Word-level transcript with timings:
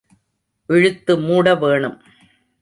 இழுத்து 0.69 1.17
மூட 1.17 1.55
வேணும். 1.55 2.01